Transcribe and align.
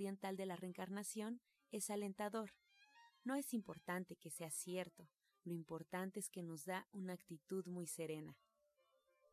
Oriental 0.00 0.34
de 0.34 0.46
la 0.46 0.56
reencarnación 0.56 1.42
es 1.70 1.90
alentador. 1.90 2.52
No 3.22 3.34
es 3.34 3.52
importante 3.52 4.16
que 4.16 4.30
sea 4.30 4.50
cierto, 4.50 5.06
lo 5.44 5.52
importante 5.52 6.20
es 6.20 6.30
que 6.30 6.42
nos 6.42 6.64
da 6.64 6.88
una 6.92 7.12
actitud 7.12 7.66
muy 7.66 7.86
serena. 7.86 8.38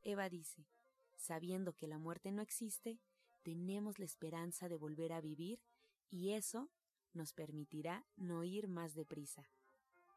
Eva 0.01 0.27
dice, 0.27 0.67
sabiendo 1.15 1.73
que 1.73 1.87
la 1.87 1.99
muerte 1.99 2.33
no 2.33 2.41
existe, 2.41 2.99
tenemos 3.43 3.97
la 3.97 4.05
esperanza 4.05 4.67
de 4.67 4.75
volver 4.75 5.13
a 5.13 5.21
vivir 5.21 5.61
y 6.09 6.31
eso 6.31 6.69
nos 7.13 7.31
permitirá 7.31 8.05
no 8.17 8.43
ir 8.43 8.67
más 8.67 8.93
deprisa. 8.93 9.49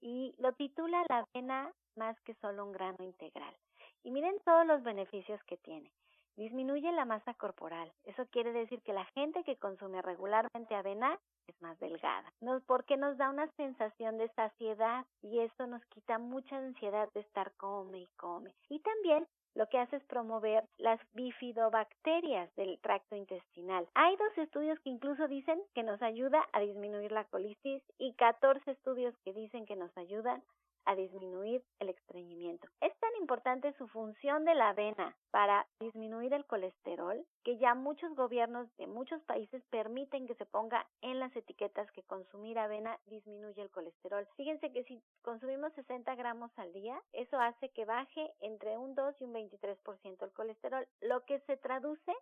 y 0.00 0.34
lo 0.38 0.52
titula 0.52 1.02
La 1.08 1.26
avena 1.32 1.72
más 1.96 2.20
que 2.20 2.34
solo 2.34 2.64
un 2.64 2.72
grano 2.72 3.02
integral. 3.02 3.54
Y 4.02 4.10
miren 4.10 4.36
todos 4.44 4.66
los 4.66 4.82
beneficios 4.82 5.42
que 5.44 5.56
tiene. 5.56 5.90
Disminuye 6.36 6.92
la 6.92 7.04
masa 7.04 7.32
corporal. 7.34 7.90
Eso 8.04 8.26
quiere 8.26 8.52
decir 8.52 8.82
que 8.82 8.92
la 8.92 9.06
gente 9.14 9.44
que 9.44 9.56
consume 9.56 10.02
regularmente 10.02 10.74
avena 10.74 11.18
es 11.46 11.62
más 11.62 11.78
delgada. 11.78 12.30
No, 12.40 12.60
porque 12.66 12.96
nos 12.96 13.16
da 13.16 13.30
una 13.30 13.46
sensación 13.56 14.18
de 14.18 14.28
saciedad 14.30 15.06
y 15.22 15.38
eso 15.38 15.66
nos 15.66 15.84
quita 15.86 16.18
mucha 16.18 16.56
ansiedad 16.56 17.08
de 17.14 17.20
estar 17.20 17.52
come 17.52 18.00
y 18.00 18.06
come. 18.16 18.52
Y 18.68 18.80
también 18.80 19.26
lo 19.54 19.68
que 19.68 19.78
hace 19.78 19.96
es 19.96 20.04
promover 20.04 20.64
las 20.78 21.00
bifidobacterias 21.14 22.54
del 22.56 22.78
tracto 22.80 23.16
intestinal. 23.16 23.86
Hay 23.94 24.16
dos 24.16 24.38
estudios 24.38 24.78
que 24.80 24.90
incluso 24.90 25.28
dicen 25.28 25.60
que 25.74 25.82
nos 25.82 26.02
ayuda 26.02 26.44
a 26.52 26.60
disminuir 26.60 27.12
la 27.12 27.24
colitis 27.24 27.82
y 27.98 28.12
14 28.14 28.70
estudios 28.70 29.14
que 29.24 29.32
dicen 29.32 29.66
que 29.66 29.76
nos 29.76 29.96
ayudan 29.96 30.42
a 30.84 30.94
disminuir 30.94 31.62
el 31.78 31.88
estreñimiento. 31.88 32.68
Es 32.80 32.96
tan 32.98 33.10
importante 33.20 33.72
su 33.74 33.88
función 33.88 34.44
de 34.44 34.54
la 34.54 34.70
avena 34.70 35.16
para 35.30 35.66
disminuir 35.80 36.32
el 36.32 36.44
colesterol 36.46 37.24
que 37.42 37.58
ya 37.58 37.74
muchos 37.74 38.14
gobiernos 38.14 38.68
de 38.76 38.86
muchos 38.86 39.22
países 39.22 39.62
permiten 39.70 40.26
que 40.26 40.34
se 40.34 40.46
ponga 40.46 40.86
en 41.02 41.20
las 41.20 41.34
etiquetas 41.36 41.90
que 41.92 42.02
consumir 42.02 42.58
avena 42.58 42.98
disminuye 43.06 43.60
el 43.60 43.70
colesterol. 43.70 44.26
Fíjense 44.36 44.72
que 44.72 44.84
si 44.84 45.02
consumimos 45.22 45.72
60 45.74 46.14
gramos 46.14 46.50
al 46.56 46.72
día, 46.72 47.00
eso 47.12 47.38
hace 47.38 47.68
que 47.70 47.84
baje 47.84 48.32
entre 48.40 48.78
un 48.78 48.94
2 48.94 49.14
y 49.20 49.24
un 49.24 49.34
23% 49.34 50.22
el 50.22 50.32
colesterol, 50.32 50.86
lo 51.00 51.24
que 51.24 51.40
se 51.40 51.56
traduce 51.56 52.12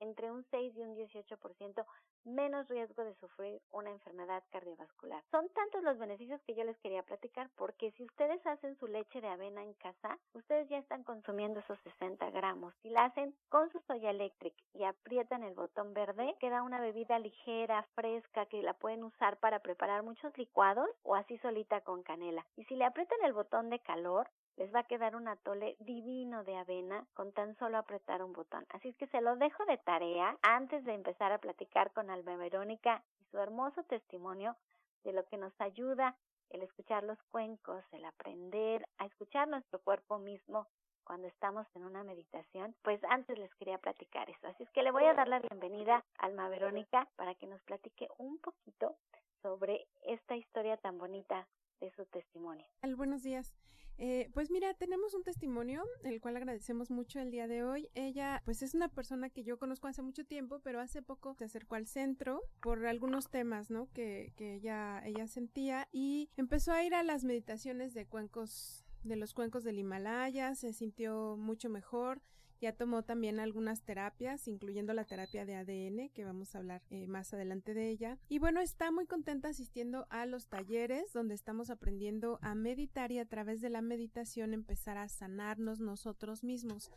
entre 0.00 0.30
un 0.30 0.44
6 0.50 0.76
y 0.76 0.82
un 0.82 0.96
18% 0.96 1.84
menos 2.24 2.68
riesgo 2.68 3.04
de 3.04 3.14
sufrir 3.16 3.60
una 3.70 3.90
enfermedad 3.90 4.42
cardiovascular. 4.50 5.22
Son 5.30 5.48
tantos 5.50 5.82
los 5.82 5.98
beneficios 5.98 6.40
que 6.42 6.54
yo 6.54 6.64
les 6.64 6.76
quería 6.78 7.02
platicar 7.02 7.48
porque 7.56 7.92
si 7.92 8.04
ustedes 8.04 8.44
hacen 8.46 8.76
su 8.78 8.86
leche 8.86 9.20
de 9.20 9.28
avena 9.28 9.62
en 9.62 9.74
casa, 9.74 10.18
ustedes 10.34 10.68
ya 10.68 10.78
están 10.78 11.04
consumiendo 11.04 11.60
esos 11.60 11.78
60 11.80 12.30
gramos. 12.30 12.74
Si 12.82 12.90
la 12.90 13.04
hacen 13.04 13.34
con 13.48 13.70
su 13.70 13.78
soya 13.86 14.10
electric 14.10 14.54
y 14.74 14.84
aprietan 14.84 15.44
el 15.44 15.54
botón 15.54 15.94
verde, 15.94 16.34
queda 16.40 16.62
una 16.62 16.80
bebida 16.80 17.18
ligera, 17.18 17.86
fresca, 17.94 18.46
que 18.46 18.62
la 18.62 18.74
pueden 18.74 19.04
usar 19.04 19.38
para 19.38 19.60
preparar 19.60 20.02
muchos 20.02 20.36
licuados 20.36 20.88
o 21.02 21.14
así 21.14 21.38
solita 21.38 21.80
con 21.82 22.02
canela. 22.02 22.44
Y 22.56 22.64
si 22.64 22.74
le 22.74 22.84
aprietan 22.84 23.18
el 23.24 23.32
botón 23.32 23.70
de 23.70 23.78
calor, 23.80 24.28
les 24.56 24.74
va 24.74 24.80
a 24.80 24.86
quedar 24.86 25.16
un 25.16 25.28
atole 25.28 25.76
divino 25.80 26.44
de 26.44 26.56
avena 26.56 27.06
con 27.14 27.32
tan 27.32 27.56
solo 27.56 27.78
apretar 27.78 28.22
un 28.22 28.32
botón. 28.32 28.64
Así 28.70 28.88
es 28.88 28.96
que 28.96 29.06
se 29.08 29.20
lo 29.20 29.36
dejo 29.36 29.64
de 29.66 29.78
tarea 29.78 30.36
antes 30.42 30.84
de 30.84 30.94
empezar 30.94 31.32
a 31.32 31.38
platicar 31.38 31.92
con 31.92 32.10
Alma 32.10 32.36
Verónica 32.36 33.02
y 33.20 33.24
su 33.26 33.38
hermoso 33.38 33.82
testimonio 33.84 34.56
de 35.04 35.12
lo 35.12 35.24
que 35.26 35.36
nos 35.36 35.52
ayuda 35.60 36.16
el 36.50 36.62
escuchar 36.62 37.02
los 37.02 37.22
cuencos, 37.24 37.84
el 37.92 38.04
aprender 38.04 38.86
a 38.98 39.06
escuchar 39.06 39.48
nuestro 39.48 39.80
cuerpo 39.80 40.18
mismo 40.18 40.66
cuando 41.04 41.28
estamos 41.28 41.66
en 41.74 41.84
una 41.84 42.02
meditación, 42.02 42.74
pues 42.82 43.00
antes 43.04 43.38
les 43.38 43.54
quería 43.54 43.78
platicar 43.78 44.28
eso. 44.28 44.48
Así 44.48 44.64
es 44.64 44.70
que 44.70 44.82
le 44.82 44.90
voy 44.90 45.04
a 45.04 45.14
dar 45.14 45.28
la 45.28 45.38
bienvenida 45.38 46.04
a 46.18 46.26
Alma 46.26 46.48
Verónica 46.48 47.08
para 47.14 47.34
que 47.36 47.46
nos 47.46 47.62
platique 47.62 48.08
un 48.18 48.38
poquito 48.38 48.96
sobre 49.40 49.86
esta 50.04 50.34
historia 50.34 50.76
tan 50.78 50.98
bonita 50.98 51.46
de 51.80 51.90
su 51.90 52.04
testimonio. 52.06 52.64
Buenos 52.96 53.22
días. 53.22 53.54
Eh, 53.98 54.30
pues 54.34 54.50
mira, 54.50 54.74
tenemos 54.74 55.14
un 55.14 55.22
testimonio, 55.22 55.82
el 56.04 56.20
cual 56.20 56.36
agradecemos 56.36 56.90
mucho 56.90 57.18
el 57.18 57.30
día 57.30 57.48
de 57.48 57.64
hoy. 57.64 57.88
Ella, 57.94 58.42
pues 58.44 58.62
es 58.62 58.74
una 58.74 58.88
persona 58.88 59.30
que 59.30 59.42
yo 59.42 59.58
conozco 59.58 59.88
hace 59.88 60.02
mucho 60.02 60.24
tiempo, 60.24 60.60
pero 60.60 60.80
hace 60.80 61.00
poco 61.00 61.34
se 61.34 61.44
acercó 61.44 61.76
al 61.76 61.86
centro 61.86 62.42
por 62.60 62.84
algunos 62.86 63.30
temas, 63.30 63.70
¿no? 63.70 63.90
Que, 63.92 64.34
que 64.36 64.54
ella, 64.54 65.02
ella 65.06 65.26
sentía 65.26 65.88
y 65.92 66.28
empezó 66.36 66.72
a 66.72 66.84
ir 66.84 66.94
a 66.94 67.02
las 67.02 67.24
meditaciones 67.24 67.94
de 67.94 68.06
cuencos, 68.06 68.84
de 69.02 69.16
los 69.16 69.32
cuencos 69.32 69.64
del 69.64 69.78
Himalaya, 69.78 70.54
se 70.54 70.74
sintió 70.74 71.36
mucho 71.38 71.70
mejor 71.70 72.20
ya 72.60 72.72
tomó 72.72 73.02
también 73.02 73.40
algunas 73.40 73.82
terapias, 73.82 74.48
incluyendo 74.48 74.92
la 74.94 75.04
terapia 75.04 75.44
de 75.44 75.56
ADN, 75.56 76.10
que 76.10 76.24
vamos 76.24 76.54
a 76.54 76.58
hablar 76.58 76.82
eh, 76.90 77.06
más 77.06 77.32
adelante 77.34 77.74
de 77.74 77.90
ella. 77.90 78.18
Y 78.28 78.38
bueno, 78.38 78.60
está 78.60 78.90
muy 78.90 79.06
contenta 79.06 79.48
asistiendo 79.48 80.06
a 80.10 80.26
los 80.26 80.46
talleres 80.46 81.12
donde 81.12 81.34
estamos 81.34 81.70
aprendiendo 81.70 82.38
a 82.42 82.54
meditar 82.54 83.12
y 83.12 83.18
a 83.18 83.26
través 83.26 83.60
de 83.60 83.70
la 83.70 83.82
meditación 83.82 84.54
empezar 84.54 84.98
a 84.98 85.08
sanarnos 85.08 85.80
nosotros 85.80 86.44
mismos, 86.44 86.90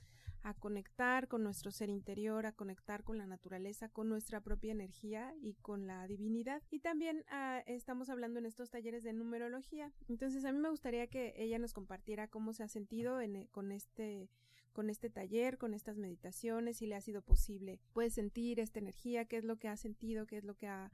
a 0.44 0.54
conectar 0.54 1.28
con 1.28 1.44
nuestro 1.44 1.72
ser 1.72 1.90
interior, 1.90 2.46
a 2.46 2.54
conectar 2.54 3.04
con 3.04 3.18
la 3.18 3.26
naturaleza, 3.26 3.90
con 3.90 4.08
nuestra 4.10 4.42
propia 4.42 4.72
energía 4.72 5.34
y 5.42 5.56
con 5.56 5.88
la 5.88 6.08
divinidad. 6.08 6.62
Y 6.70 6.80
también 6.80 7.26
ah, 7.30 7.62
estamos 7.66 8.10
hablando 8.10 8.40
en 8.40 8.46
estos 8.46 8.70
talleres 8.70 9.04
de 9.04 9.14
numerología. 9.14 9.92
Entonces 10.08 10.46
a 10.46 10.52
mí 10.52 10.60
me 10.60 10.70
gustaría 10.70 11.08
que 11.08 11.34
ella 11.38 11.60
nos 11.60 11.74
compartiera 11.74 12.28
cómo 12.28 12.54
se 12.54 12.64
ha 12.64 12.68
sentido 12.68 13.20
en, 13.22 13.36
eh, 13.36 13.48
con 13.52 13.72
este 13.72 14.30
con 14.74 14.90
este 14.90 15.10
taller, 15.10 15.58
con 15.58 15.74
estas 15.74 15.98
meditaciones, 15.98 16.78
si 16.78 16.86
le 16.86 16.96
ha 16.96 17.02
sido 17.02 17.22
posible. 17.22 17.80
Puede 17.94 18.10
sentir 18.10 18.60
esta 18.60 18.80
energía, 18.80 19.26
qué 19.26 19.38
es 19.38 19.44
lo 19.44 19.58
que 19.58 19.68
ha 19.68 19.78
sentido, 19.78 20.26
qué 20.26 20.38
es 20.38 20.44
lo 20.44 20.56
que 20.56 20.68
ha, 20.68 20.92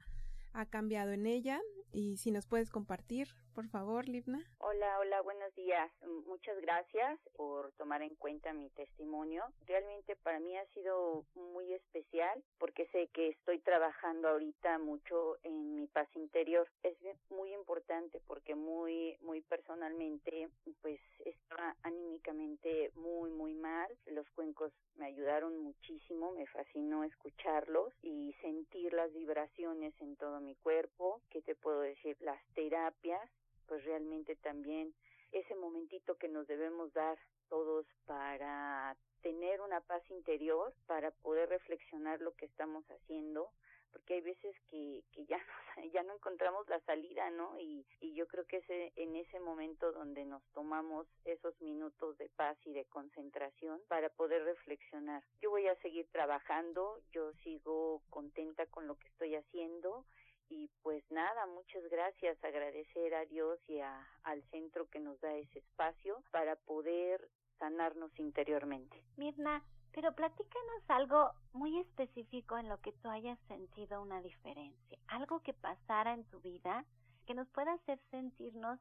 ha 0.56 0.64
cambiado 0.64 1.12
en 1.12 1.26
ella 1.26 1.60
y 1.92 2.16
si 2.16 2.30
nos 2.30 2.46
puedes 2.46 2.70
compartir, 2.70 3.28
por 3.54 3.68
favor, 3.68 4.06
Livna. 4.06 4.44
Hola, 4.58 4.98
hola, 5.00 5.22
buenos 5.22 5.54
días. 5.54 5.90
Muchas 6.26 6.60
gracias 6.60 7.18
por 7.34 7.72
tomar 7.72 8.02
en 8.02 8.14
cuenta 8.16 8.52
mi 8.52 8.68
testimonio. 8.70 9.44
Realmente 9.66 10.14
para 10.16 10.38
mí 10.40 10.54
ha 10.58 10.66
sido 10.74 11.24
muy 11.34 11.72
especial 11.72 12.42
porque 12.58 12.86
sé 12.88 13.08
que 13.14 13.28
estoy 13.28 13.60
trabajando 13.60 14.28
ahorita 14.28 14.78
mucho 14.78 15.38
en 15.42 15.76
mi 15.76 15.86
paz 15.86 16.08
interior. 16.16 16.68
Es 16.82 16.96
muy 17.30 17.54
importante 17.54 18.20
porque 18.26 18.54
muy 18.54 19.16
muy 19.22 19.40
personalmente 19.40 20.50
pues 20.82 21.00
estaba 21.24 21.74
anímicamente 21.82 22.90
muy 22.94 23.30
muy 23.30 23.54
mal. 23.54 23.88
Los 24.06 24.28
cuencos 24.30 24.70
me 24.96 25.06
ayudaron 25.06 25.56
muchísimo, 25.58 26.32
me 26.32 26.46
fascinó 26.46 27.04
escucharlos 27.04 27.94
y 28.02 28.34
sentir 28.42 28.92
las 28.92 29.12
vibraciones 29.14 29.94
en 30.00 30.16
todo 30.16 30.40
mi 30.46 30.54
cuerpo. 30.56 31.20
¿Qué 31.30 31.42
te 31.42 31.54
puedo 31.54 31.80
decir? 31.80 32.16
Las 32.20 32.42
terapias, 32.54 33.28
pues 33.66 33.84
realmente 33.84 34.36
también 34.36 34.94
ese 35.32 35.54
momentito 35.56 36.16
que 36.16 36.28
nos 36.28 36.46
debemos 36.46 36.92
dar 36.92 37.18
todos 37.48 37.86
para 38.06 38.96
tener 39.22 39.60
una 39.60 39.80
paz 39.80 40.02
interior, 40.10 40.72
para 40.86 41.10
poder 41.10 41.48
reflexionar 41.48 42.20
lo 42.20 42.32
que 42.34 42.46
estamos 42.46 42.84
haciendo, 42.90 43.50
porque 43.92 44.14
hay 44.14 44.20
veces 44.20 44.54
que, 44.70 45.02
que 45.12 45.24
ya, 45.26 45.38
no, 45.76 45.84
ya 45.86 46.02
no 46.02 46.14
encontramos 46.14 46.68
la 46.68 46.80
salida, 46.80 47.30
¿no? 47.30 47.58
Y, 47.58 47.84
y 48.00 48.14
yo 48.14 48.26
creo 48.26 48.46
que 48.46 48.58
es 48.58 48.64
en 48.68 49.16
ese 49.16 49.40
momento 49.40 49.92
donde 49.92 50.24
nos 50.24 50.42
tomamos 50.52 51.06
esos 51.24 51.60
minutos 51.60 52.16
de 52.18 52.28
paz 52.36 52.56
y 52.64 52.72
de 52.72 52.84
concentración 52.84 53.80
para 53.88 54.08
poder 54.10 54.44
reflexionar. 54.44 55.22
Yo 55.40 55.50
voy 55.50 55.66
a 55.66 55.76
seguir 55.76 56.06
trabajando, 56.12 57.00
yo 57.12 57.32
sigo 57.44 58.02
contenta 58.10 58.66
con 58.66 58.86
lo 58.86 58.96
que 58.96 59.08
estoy 59.08 59.34
haciendo 59.34 60.04
y 60.48 60.68
pues 60.82 61.02
nada, 61.10 61.46
muchas 61.46 61.82
gracias, 61.90 62.42
agradecer 62.44 63.14
a 63.14 63.24
Dios 63.26 63.58
y 63.68 63.80
a, 63.80 64.06
al 64.24 64.42
centro 64.50 64.88
que 64.88 65.00
nos 65.00 65.20
da 65.20 65.34
ese 65.34 65.58
espacio 65.58 66.22
para 66.30 66.56
poder 66.56 67.28
sanarnos 67.58 68.10
interiormente. 68.18 69.02
Mirna, 69.16 69.62
pero 69.92 70.14
platícanos 70.14 70.82
algo 70.88 71.30
muy 71.52 71.78
específico 71.80 72.58
en 72.58 72.68
lo 72.68 72.78
que 72.80 72.92
tú 72.92 73.08
hayas 73.08 73.38
sentido 73.48 74.02
una 74.02 74.20
diferencia, 74.20 74.98
algo 75.08 75.40
que 75.40 75.54
pasara 75.54 76.14
en 76.14 76.24
tu 76.24 76.40
vida 76.40 76.84
que 77.26 77.34
nos 77.34 77.48
pueda 77.48 77.72
hacer 77.72 77.98
sentirnos 78.10 78.78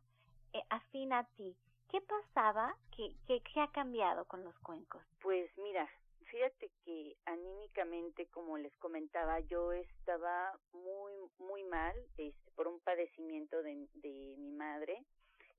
eh, 0.53 0.61
afín 0.69 1.13
a 1.13 1.23
ti. 1.35 1.55
¿Qué 1.89 2.01
pasaba? 2.01 2.75
¿Qué, 2.95 3.15
qué, 3.27 3.41
¿Qué 3.41 3.61
ha 3.61 3.71
cambiado 3.71 4.25
con 4.25 4.43
los 4.43 4.57
cuencos? 4.59 5.01
Pues 5.21 5.49
mira, 5.57 5.89
fíjate 6.35 6.69
que 6.83 7.15
anímicamente, 7.25 8.25
como 8.27 8.57
les 8.57 8.75
comentaba, 8.77 9.39
yo 9.39 9.71
estaba 9.71 10.59
muy, 10.73 11.13
muy 11.39 11.63
mal 11.63 11.95
este, 12.17 12.51
por 12.55 12.67
un 12.67 12.81
padecimiento 12.81 13.63
de, 13.63 13.87
de 13.93 14.35
mi 14.37 14.51
madre 14.51 15.01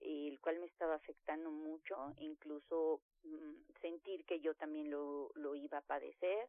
el 0.03 0.39
cual 0.41 0.59
me 0.59 0.67
estaba 0.67 0.95
afectando 0.95 1.51
mucho, 1.51 1.97
incluso 2.19 3.01
mm, 3.25 3.81
sentir 3.81 4.27
que 4.27 4.41
yo 4.41 4.55
también 4.55 4.91
lo, 4.91 5.31
lo 5.35 5.55
iba 5.55 5.79
a 5.79 5.87
padecer. 5.87 6.49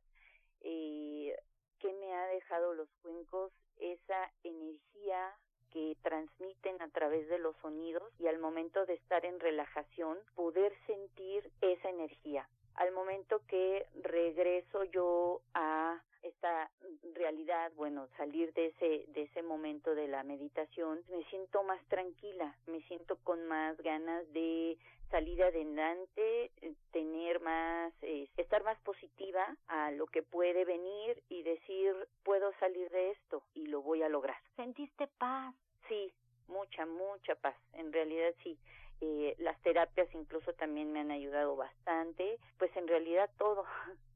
Eh, 0.61 1.33
que 1.79 1.93
me 1.93 2.13
ha 2.13 2.27
dejado 2.27 2.73
los 2.73 2.89
cuencos? 3.01 3.53
Esa 3.79 4.31
energía 4.43 5.33
que 5.71 5.95
transmiten 6.01 6.81
a 6.81 6.89
través 6.89 7.29
de 7.29 7.39
los 7.39 7.55
sonidos 7.57 8.11
y 8.19 8.27
al 8.27 8.39
momento 8.39 8.85
de 8.85 8.95
estar 8.95 9.23
en 9.25 9.39
relajación 9.39 10.17
poder 10.35 10.73
sentir 10.85 11.49
esa 11.61 11.89
energía. 11.89 12.47
Al 12.77 12.91
momento 12.91 13.41
que 13.47 13.85
regreso 14.01 14.83
yo 14.85 15.41
a 15.53 16.01
esta 16.23 16.69
realidad, 17.13 17.71
bueno, 17.75 18.07
salir 18.17 18.53
de 18.53 18.67
ese 18.67 19.05
de 19.11 19.23
ese 19.23 19.41
momento 19.41 19.95
de 19.95 20.07
la 20.07 20.23
meditación, 20.23 21.01
me 21.09 21.23
siento 21.25 21.63
más 21.63 21.83
tranquila, 21.87 22.55
me 22.67 22.81
siento 22.83 23.17
con 23.23 23.47
más 23.47 23.77
ganas 23.77 24.31
de 24.33 24.77
salir 25.09 25.41
adelante, 25.41 26.51
eh, 26.61 26.73
tener 26.91 27.39
más, 27.39 27.93
eh, 28.01 28.29
estar 28.37 28.63
más 28.63 28.77
positiva 28.81 29.55
a 29.67 29.91
lo 29.91 30.05
que 30.07 30.21
puede 30.21 30.65
venir 30.65 31.23
y 31.29 31.43
decir, 31.43 31.95
puedo 32.23 32.51
salir 32.59 32.89
de 32.89 33.11
esto 33.11 33.43
y 33.53 33.67
lo 33.67 33.81
voy 33.81 34.03
a 34.03 34.09
lograr. 34.09 34.37
¿Sentiste 34.55 35.07
paz? 35.17 35.55
Sí, 35.87 36.11
mucha, 36.47 36.85
mucha 36.85 37.35
paz. 37.35 37.55
En 37.73 37.91
realidad 37.93 38.33
sí. 38.43 38.57
Eh, 38.99 39.35
las 39.39 39.59
terapias 39.61 40.07
incluso 40.15 40.53
también 40.53 40.91
me 40.91 41.01
han 41.01 41.11
ayudado 41.11 41.55
bastante, 41.55 42.39
pues 42.57 42.75
en 42.75 42.87
realidad 42.87 43.29
todo, 43.37 43.63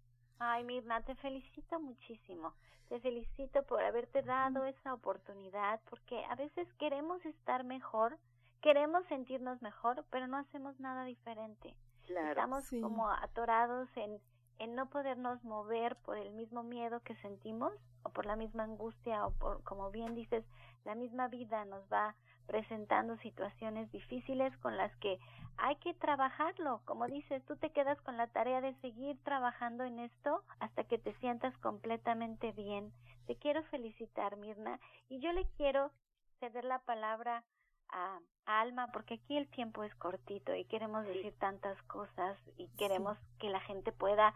Ay, 0.43 0.63
Mirna, 0.63 1.03
te 1.03 1.13
felicito 1.13 1.79
muchísimo. 1.79 2.55
Te 2.89 2.99
felicito 2.99 3.61
por 3.61 3.83
haberte 3.83 4.23
dado 4.23 4.65
esa 4.65 4.91
oportunidad, 4.95 5.79
porque 5.87 6.25
a 6.25 6.33
veces 6.33 6.67
queremos 6.79 7.23
estar 7.27 7.63
mejor, 7.63 8.17
queremos 8.59 9.05
sentirnos 9.05 9.61
mejor, 9.61 10.03
pero 10.09 10.25
no 10.25 10.37
hacemos 10.37 10.79
nada 10.79 11.03
diferente. 11.03 11.75
Estamos 12.07 12.67
como 12.81 13.07
atorados 13.07 13.87
en, 13.95 14.19
en 14.57 14.73
no 14.73 14.89
podernos 14.89 15.43
mover 15.43 15.95
por 15.97 16.17
el 16.17 16.31
mismo 16.31 16.63
miedo 16.63 17.01
que 17.01 17.15
sentimos, 17.17 17.71
o 18.01 18.09
por 18.09 18.25
la 18.25 18.35
misma 18.35 18.63
angustia, 18.63 19.27
o 19.27 19.33
por, 19.33 19.63
como 19.63 19.91
bien 19.91 20.15
dices, 20.15 20.43
la 20.85 20.95
misma 20.95 21.27
vida 21.27 21.65
nos 21.65 21.83
va 21.93 22.15
presentando 22.47 23.17
situaciones 23.17 23.91
difíciles 23.91 24.55
con 24.57 24.77
las 24.77 24.95
que 24.97 25.19
hay 25.57 25.75
que 25.77 25.93
trabajarlo. 25.93 26.81
Como 26.85 27.07
dices, 27.07 27.43
tú 27.45 27.55
te 27.55 27.71
quedas 27.71 27.99
con 28.01 28.17
la 28.17 28.27
tarea 28.27 28.61
de 28.61 28.73
seguir 28.81 29.17
trabajando 29.23 29.83
en 29.83 29.99
esto 29.99 30.43
hasta 30.59 30.83
que 30.83 30.97
te 30.97 31.13
sientas 31.15 31.55
completamente 31.57 32.51
bien. 32.51 32.91
Te 33.27 33.35
quiero 33.35 33.63
felicitar, 33.63 34.37
Mirna, 34.37 34.79
y 35.09 35.19
yo 35.19 35.31
le 35.31 35.45
quiero 35.57 35.91
ceder 36.39 36.65
la 36.65 36.79
palabra 36.79 37.43
a, 37.89 38.19
Alma, 38.45 38.91
porque 38.91 39.13
aquí 39.13 39.37
el 39.37 39.47
tiempo 39.49 39.83
es 39.83 39.93
cortito 39.95 40.55
y 40.55 40.65
queremos 40.65 41.05
decir 41.05 41.33
tantas 41.37 41.81
cosas 41.83 42.37
y 42.57 42.67
queremos 42.69 43.17
que 43.39 43.49
la 43.49 43.59
gente 43.61 43.91
pueda 43.91 44.33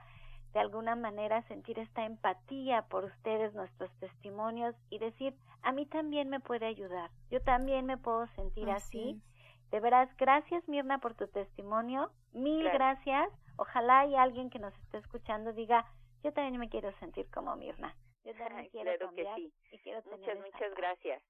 de 0.55 0.61
alguna 0.61 0.95
manera 0.95 1.41
sentir 1.49 1.77
esta 1.79 2.05
empatía 2.05 2.83
por 2.83 3.03
ustedes, 3.03 3.53
nuestros 3.53 3.91
testimonios 3.99 4.73
y 4.89 4.99
decir, 4.99 5.35
a 5.61 5.73
mí 5.73 5.85
también 5.85 6.29
me 6.29 6.39
puede 6.39 6.65
ayudar, 6.65 7.11
yo 7.29 7.41
también 7.41 7.85
me 7.85 7.97
puedo 7.97 8.25
sentir 8.27 8.69
así. 8.69 9.21
De 9.69 9.81
veras, 9.81 10.07
gracias 10.15 10.65
Mirna 10.69 10.99
por 10.99 11.13
tu 11.13 11.27
testimonio, 11.27 12.09
mil 12.31 12.69
gracias. 12.69 13.29
Ojalá 13.57 14.05
y 14.05 14.15
alguien 14.15 14.49
que 14.49 14.59
nos 14.59 14.73
esté 14.83 14.99
escuchando 14.99 15.51
diga, 15.51 15.85
yo 16.23 16.31
también 16.31 16.57
me 16.57 16.69
quiero 16.69 16.89
sentir 16.99 17.29
como 17.31 17.53
Mirna. 17.57 17.93
Yo 18.23 18.33
también 18.35 18.69
quiero 18.69 18.97
cambiar 18.97 19.37
y 19.37 19.51
quiero 19.83 20.01
tener 20.03 20.19
Muchas, 20.19 20.53
muchas 20.53 20.73
gracias. 20.75 21.21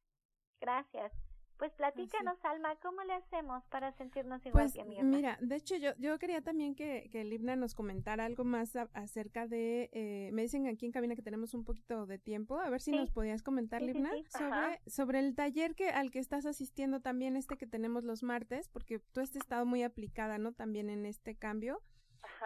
Gracias. 0.61 1.11
Pues 1.57 1.71
platícanos, 1.73 2.37
Alma, 2.43 2.75
¿cómo 2.81 3.01
le 3.03 3.13
hacemos 3.13 3.63
para 3.67 3.91
sentirnos 3.93 4.45
igual 4.45 4.65
pues, 4.65 4.73
que 4.73 4.83
Mirna? 4.83 5.03
Mira, 5.03 5.37
de 5.39 5.55
hecho 5.55 5.77
yo, 5.77 5.91
yo 5.97 6.19
quería 6.19 6.41
también 6.41 6.75
que, 6.75 7.09
que 7.11 7.23
Libna 7.23 7.55
nos 7.55 7.75
comentara 7.75 8.25
algo 8.25 8.43
más 8.43 8.75
acerca 8.93 9.47
de, 9.47 9.89
eh, 9.93 10.29
me 10.33 10.41
dicen 10.41 10.67
aquí 10.67 10.85
en 10.85 10.91
cabina 10.91 11.15
que 11.15 11.21
tenemos 11.21 11.53
un 11.53 11.63
poquito 11.63 12.05
de 12.05 12.17
tiempo, 12.17 12.59
a 12.59 12.69
ver 12.69 12.81
si 12.81 12.91
nos 12.91 13.09
podías 13.11 13.41
comentar, 13.41 13.81
Libna, 13.81 14.11
sobre, 14.29 14.81
sobre 14.85 15.19
el 15.19 15.33
taller 15.35 15.75
que 15.75 15.89
al 15.89 16.11
que 16.11 16.19
estás 16.19 16.45
asistiendo 16.45 16.99
también, 16.99 17.37
este 17.37 17.57
que 17.57 17.67
tenemos 17.67 18.03
los 18.03 18.21
martes, 18.21 18.67
porque 18.67 18.99
tú 18.99 19.21
has 19.21 19.35
estado 19.35 19.65
muy 19.65 19.83
aplicada, 19.83 20.37
¿no? 20.37 20.51
También 20.51 20.89
en 20.89 21.05
este 21.05 21.35
cambio. 21.35 21.81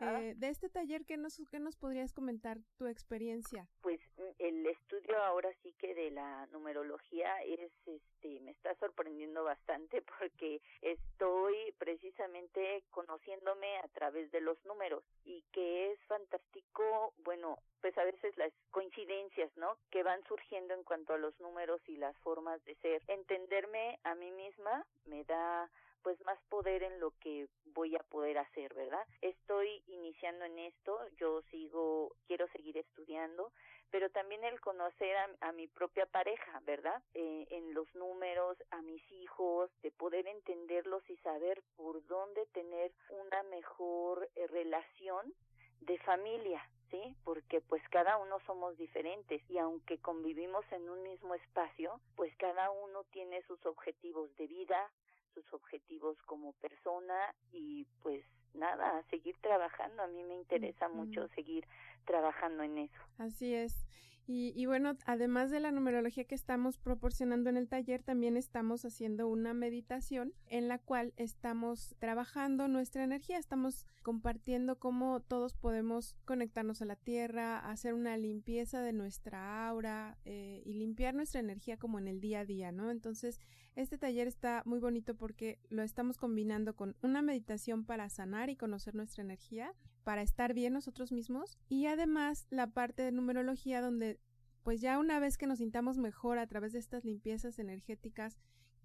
Eh, 0.01 0.35
de 0.37 0.49
este 0.49 0.69
taller, 0.69 1.05
¿qué 1.05 1.17
nos, 1.17 1.41
¿qué 1.49 1.59
nos 1.59 1.75
podrías 1.75 2.13
comentar 2.13 2.59
tu 2.77 2.87
experiencia? 2.87 3.67
Pues 3.81 4.01
el 4.37 4.65
estudio 4.67 5.17
ahora 5.23 5.51
sí 5.63 5.73
que 5.79 5.93
de 5.93 6.11
la 6.11 6.45
numerología 6.47 7.41
es, 7.43 7.71
este, 7.85 8.39
me 8.41 8.51
está 8.51 8.75
sorprendiendo 8.75 9.43
bastante 9.43 10.01
porque 10.19 10.61
estoy 10.81 11.73
precisamente 11.77 12.83
conociéndome 12.91 13.77
a 13.77 13.87
través 13.89 14.31
de 14.31 14.41
los 14.41 14.63
números 14.65 15.03
y 15.25 15.43
que 15.51 15.91
es 15.91 15.99
fantástico, 16.05 17.13
bueno, 17.19 17.57
pues 17.81 17.97
a 17.97 18.03
veces 18.03 18.35
las 18.37 18.51
coincidencias, 18.71 19.55
¿no? 19.57 19.77
Que 19.89 20.03
van 20.03 20.23
surgiendo 20.25 20.73
en 20.73 20.83
cuanto 20.83 21.13
a 21.13 21.17
los 21.17 21.39
números 21.39 21.81
y 21.87 21.97
las 21.97 22.17
formas 22.19 22.63
de 22.65 22.75
ser. 22.75 23.01
Entenderme 23.07 23.99
a 24.03 24.15
mí 24.15 24.31
misma 24.31 24.85
me 25.05 25.23
da 25.23 25.69
pues 26.01 26.19
más 26.25 26.39
poder 26.49 26.83
en 26.83 26.99
lo 26.99 27.11
que 27.19 27.47
voy 27.65 27.95
a 27.95 28.03
poder 28.03 28.37
hacer, 28.37 28.73
¿verdad? 28.73 29.05
Estoy 29.21 29.83
iniciando 29.87 30.45
en 30.45 30.59
esto, 30.59 30.97
yo 31.17 31.41
sigo, 31.51 32.15
quiero 32.27 32.47
seguir 32.49 32.77
estudiando, 32.77 33.51
pero 33.91 34.09
también 34.09 34.43
el 34.43 34.59
conocer 34.59 35.15
a, 35.41 35.51
mi 35.51 35.67
propia 35.67 36.05
pareja, 36.05 36.59
¿verdad? 36.65 37.01
Eh, 37.13 37.47
en 37.49 37.73
los 37.73 37.93
números, 37.95 38.57
a 38.71 38.81
mis 38.81 39.01
hijos, 39.11 39.69
de 39.81 39.91
poder 39.91 40.27
entenderlos 40.27 41.07
y 41.09 41.17
saber 41.17 41.61
por 41.75 42.05
dónde 42.07 42.45
tener 42.47 42.91
una 43.09 43.43
mejor 43.43 44.29
eh, 44.35 44.47
relación 44.47 45.33
de 45.81 45.97
familia, 45.99 46.61
¿sí? 46.91 47.15
Porque 47.23 47.61
pues 47.61 47.81
cada 47.89 48.17
uno 48.17 48.39
somos 48.45 48.77
diferentes 48.77 49.41
y 49.49 49.57
aunque 49.57 49.99
convivimos 49.99 50.65
en 50.71 50.89
un 50.89 51.01
mismo 51.03 51.35
espacio, 51.35 51.99
pues 52.15 52.35
cada 52.37 52.69
uno 52.71 53.03
tiene 53.11 53.41
sus 53.43 53.65
objetivos 53.65 54.35
de 54.37 54.47
vida, 54.47 54.91
sus 55.33 55.53
objetivos 55.53 56.17
como 56.23 56.53
persona 56.53 57.33
y 57.51 57.85
pues 58.01 58.23
nada, 58.53 58.97
a 58.97 59.03
seguir 59.09 59.35
trabajando. 59.41 60.03
A 60.03 60.07
mí 60.07 60.23
me 60.23 60.35
interesa 60.35 60.89
mucho 60.89 61.27
seguir 61.29 61.65
trabajando 62.05 62.63
en 62.63 62.77
eso. 62.79 63.01
Así 63.17 63.53
es. 63.53 63.85
Y, 64.31 64.53
y, 64.55 64.67
bueno, 64.67 64.95
además 65.07 65.49
de 65.49 65.59
la 65.59 65.71
numerología 65.71 66.23
que 66.23 66.35
estamos 66.35 66.77
proporcionando 66.77 67.49
en 67.49 67.57
el 67.57 67.67
taller, 67.67 68.03
también 68.03 68.37
estamos 68.37 68.85
haciendo 68.85 69.27
una 69.27 69.55
meditación 69.55 70.35
en 70.49 70.67
la 70.67 70.77
cual 70.77 71.13
estamos 71.17 71.95
trabajando 71.97 72.67
nuestra 72.67 73.03
energía, 73.03 73.39
estamos 73.39 73.87
compartiendo 74.03 74.77
cómo 74.77 75.19
todos 75.19 75.55
podemos 75.55 76.15
conectarnos 76.25 76.83
a 76.83 76.85
la 76.85 76.95
tierra, 76.95 77.57
hacer 77.57 77.95
una 77.95 78.17
limpieza 78.17 78.83
de 78.83 78.93
nuestra 78.93 79.67
aura 79.67 80.15
eh, 80.25 80.61
y 80.63 80.73
limpiar 80.73 81.15
nuestra 81.15 81.39
energía 81.39 81.77
como 81.77 81.97
en 81.97 82.07
el 82.07 82.21
día 82.21 82.41
a 82.41 82.45
día, 82.45 82.71
¿no? 82.71 82.91
Entonces, 82.91 83.39
este 83.75 83.97
taller 83.97 84.27
está 84.27 84.63
muy 84.65 84.79
bonito 84.79 85.15
porque 85.15 85.59
lo 85.69 85.83
estamos 85.83 86.17
combinando 86.17 86.75
con 86.75 86.95
una 87.01 87.21
meditación 87.21 87.85
para 87.85 88.09
sanar 88.09 88.49
y 88.49 88.55
conocer 88.55 88.95
nuestra 88.95 89.23
energía, 89.23 89.73
para 90.03 90.21
estar 90.21 90.53
bien 90.53 90.73
nosotros 90.73 91.11
mismos 91.11 91.57
y 91.69 91.85
además 91.85 92.47
la 92.49 92.67
parte 92.67 93.03
de 93.03 93.11
numerología 93.11 93.81
donde 93.81 94.19
pues 94.63 94.81
ya 94.81 94.99
una 94.99 95.19
vez 95.19 95.37
que 95.37 95.47
nos 95.47 95.59
sintamos 95.59 95.97
mejor 95.97 96.37
a 96.37 96.47
través 96.47 96.73
de 96.73 96.79
estas 96.79 97.05
limpiezas 97.05 97.59
energéticas 97.59 98.37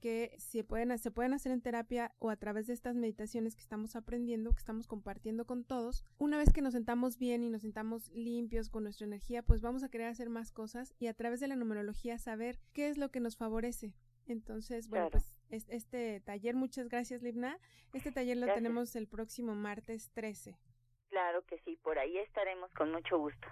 que 0.05 0.35
se 0.37 0.65
pueden, 0.65 0.93
hacer 0.93 1.51
en 1.51 1.63
terapia 1.63 2.15
o 2.19 2.29
a 2.29 2.37
través 2.37 2.67
de 2.67 2.75
estas 2.75 2.95
meditaciones 2.95 3.57
que 3.57 3.63
estamos 3.63 3.97
aprendiendo, 3.97 4.53
que 4.53 4.59
estamos 4.59 4.87
compartiendo 4.87 5.47
con 5.47 5.65
todos, 5.65 6.05
una 6.19 6.37
vez 6.37 6.53
que 6.53 6.61
nos 6.61 6.75
sentamos 6.75 7.17
bien 7.17 7.43
y 7.43 7.49
nos 7.49 7.63
sentamos 7.63 8.11
limpios 8.11 8.69
con 8.69 8.83
nuestra 8.83 9.07
energía, 9.07 9.43
pues 9.43 9.63
vamos 9.63 9.83
a 9.83 9.89
querer 9.89 10.09
hacer 10.09 10.29
más 10.29 10.53
cosas 10.53 10.93
y 10.99 11.07
a 11.07 11.15
través 11.15 11.41
de 11.41 11.49
la 11.49 11.57
numerología 11.57 12.19
saber 12.19 12.61
qué 12.75 12.91
es 12.91 12.99
lo 12.99 13.11
que 13.11 13.21
nos 13.21 13.39
favorece. 13.39 13.95
Entonces, 14.27 14.89
bueno, 14.89 15.11
pues 15.11 15.39
este 15.51 16.21
taller, 16.21 16.55
muchas 16.55 16.89
gracias, 16.89 17.23
Libna. 17.23 17.59
Este 17.93 18.11
taller 18.11 18.37
lo 18.37 18.47
tenemos 18.47 18.97
el 18.97 19.07
próximo 19.07 19.55
martes 19.55 20.11
13. 20.13 20.59
Claro 21.11 21.45
que 21.47 21.59
sí, 21.61 21.77
por 21.83 21.99
ahí 21.99 22.19
estaremos 22.19 22.73
con 22.73 22.91
mucho 22.91 23.19
gusto. 23.19 23.47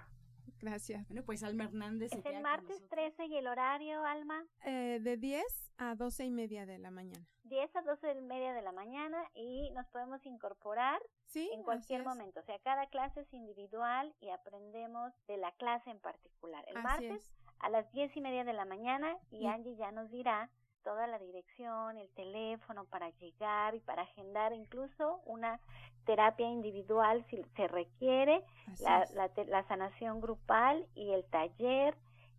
Gracias. 0.63 1.05
Bueno, 1.07 1.23
pues 1.25 1.43
Alma 1.43 1.65
Hernández. 1.65 2.13
Es 2.13 2.25
el 2.25 2.41
martes 2.41 2.81
13 2.89 3.25
y 3.25 3.35
el 3.35 3.47
horario, 3.47 4.03
Alma. 4.05 4.45
Eh, 4.65 4.99
de 5.01 5.17
10 5.17 5.43
a 5.77 5.95
12 5.95 6.25
y 6.25 6.31
media 6.31 6.65
de 6.65 6.79
la 6.79 6.89
mañana. 6.89 7.25
10 7.43 7.75
a 7.75 7.81
12 7.81 8.13
y 8.13 8.21
media 8.21 8.53
de 8.53 8.61
la 8.61 8.71
mañana 8.71 9.29
y 9.33 9.71
nos 9.71 9.85
podemos 9.87 10.25
incorporar 10.25 11.01
sí, 11.25 11.49
en 11.53 11.63
cualquier 11.63 12.05
momento. 12.05 12.39
O 12.39 12.43
sea, 12.43 12.57
cada 12.59 12.87
clase 12.87 13.21
es 13.21 13.33
individual 13.33 14.15
y 14.21 14.29
aprendemos 14.29 15.11
de 15.27 15.35
la 15.35 15.51
clase 15.51 15.89
en 15.89 15.99
particular. 15.99 16.63
El 16.67 16.81
martes 16.81 17.29
a 17.59 17.69
las 17.69 17.91
10 17.91 18.15
y 18.15 18.21
media 18.21 18.45
de 18.45 18.53
la 18.53 18.65
mañana 18.65 19.17
y 19.31 19.47
Angie 19.47 19.75
ya 19.75 19.91
nos 19.91 20.09
dirá 20.11 20.49
toda 20.83 21.07
la 21.07 21.17
dirección, 21.19 21.97
el 21.97 22.09
teléfono 22.09 22.83
para 22.85 23.09
llegar 23.19 23.75
y 23.75 23.79
para 23.79 24.03
agendar 24.03 24.53
incluso 24.53 25.21
una 25.25 25.59
terapia 26.05 26.49
individual 26.49 27.25
si 27.29 27.43
se 27.55 27.67
requiere, 27.67 28.43
la, 28.81 29.05
la, 29.13 29.29
la, 29.47 29.67
sanación 29.67 30.21
grupal 30.21 30.85
y 30.95 31.11
el 31.11 31.23
taller. 31.25 31.95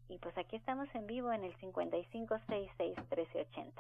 Y 0.09 0.19
pues 0.19 0.37
aquí 0.37 0.57
estamos 0.57 0.93
en 0.95 1.07
vivo 1.07 1.33
en 1.33 1.45
el 1.45 1.57
5566-1380. 1.59 3.73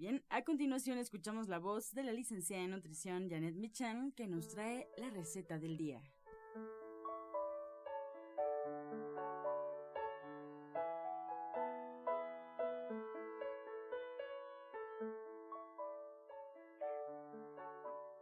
Bien, 0.00 0.24
a 0.30 0.42
continuación 0.44 0.96
escuchamos 0.96 1.48
la 1.48 1.58
voz 1.58 1.92
de 1.92 2.02
la 2.02 2.14
licenciada 2.14 2.64
en 2.64 2.70
nutrición 2.70 3.28
Janet 3.28 3.54
Michan 3.54 4.12
que 4.12 4.26
nos 4.26 4.48
trae 4.48 4.88
la 4.96 5.10
receta 5.10 5.58
del 5.58 5.76
día. 5.76 6.00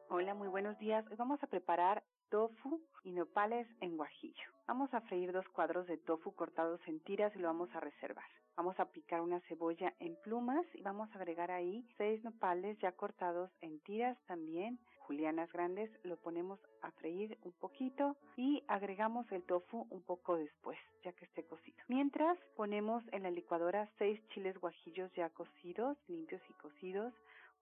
Hola, 0.09 0.35
muy 0.35 0.49
buenos 0.49 0.77
días. 0.81 1.07
Hoy 1.09 1.17
vamos 1.17 1.41
a 1.45 1.47
preparar 1.47 2.03
tofu 2.29 2.83
y 3.05 3.13
nopales 3.13 3.69
en 3.81 3.97
guajillo. 3.97 4.51
Vamos 4.67 4.93
a 4.95 5.01
freír 5.03 5.31
dos 5.31 5.49
cuadros 5.51 5.87
de 5.87 5.97
tofu 5.97 6.35
cortados 6.35 6.81
en 6.89 6.99
tiras 7.05 7.33
y 7.37 7.39
lo 7.39 7.47
vamos 7.47 7.73
a 7.73 7.79
reservar. 7.79 8.27
Vamos 8.59 8.81
a 8.81 8.87
picar 8.87 9.21
una 9.21 9.39
cebolla 9.43 9.95
en 10.01 10.17
plumas 10.17 10.67
y 10.75 10.83
vamos 10.83 11.09
a 11.13 11.15
agregar 11.15 11.53
ahí 11.53 11.87
seis 11.97 12.25
nopales 12.25 12.77
ya 12.81 12.91
cortados 12.91 13.53
en 13.61 13.79
tiras 13.85 14.19
también, 14.27 14.81
julianas 14.99 15.53
grandes, 15.53 15.89
lo 16.03 16.17
ponemos 16.17 16.59
a 16.83 16.91
freír 16.91 17.39
un 17.45 17.53
poquito 17.53 18.17
y 18.37 18.65
agregamos 18.67 19.31
el 19.31 19.45
tofu 19.45 19.87
un 19.91 20.03
poco 20.03 20.37
después, 20.37 20.77
ya 21.05 21.13
que 21.13 21.27
esté 21.27 21.45
cocido. 21.45 21.79
Mientras 21.87 22.37
ponemos 22.57 23.05
en 23.13 23.23
la 23.23 23.31
licuadora 23.31 23.89
seis 23.97 24.21
chiles 24.31 24.59
guajillos 24.59 25.13
ya 25.15 25.31
cocidos, 25.31 25.97
limpios 26.09 26.43
y 26.51 26.53
cocidos, 26.55 27.15